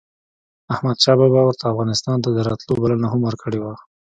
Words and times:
احمد 0.73 0.97
شاه 1.03 1.17
بابا 1.19 1.41
ورته 1.45 1.65
افغانستان 1.73 2.17
ته 2.23 2.29
دَراتلو 2.31 2.81
بلنه 2.83 3.07
هم 3.13 3.21
ورکړې 3.23 3.59
وه 3.61 3.73